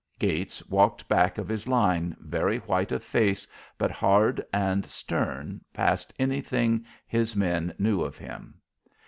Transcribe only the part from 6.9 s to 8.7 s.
his men knew of him.